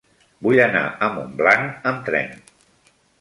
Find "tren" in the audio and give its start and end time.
2.09-2.33